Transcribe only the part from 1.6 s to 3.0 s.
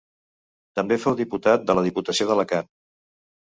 de la Diputació d'Alacant.